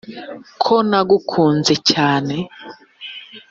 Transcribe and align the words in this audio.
ko 0.63 0.75
nagukunze 0.89 1.73
cyane 1.89 2.35